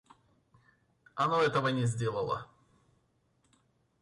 [1.13, 2.47] Оно этого не сделало.